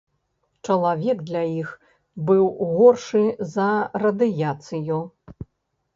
Чалавек 0.67 1.19
для 1.29 1.43
іх 1.61 1.69
быў 2.31 2.49
горшы 2.71 3.23
за 3.55 3.69
радыяцыю. 4.05 4.99